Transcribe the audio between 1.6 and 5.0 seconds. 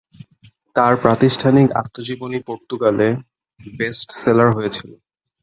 আত্মজীবনী পর্তুগালে best seller হয়েছিল।